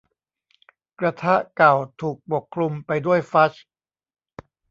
[0.99, 3.63] กระทะเก่าถูกปกคลุมไปด้วยฟัดจ์